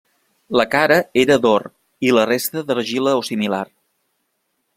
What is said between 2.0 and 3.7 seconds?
i la resta d'argila o similar.